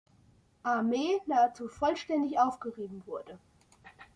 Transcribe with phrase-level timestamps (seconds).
[0.63, 3.37] Armee nahezu vollständig aufgerieben wurde.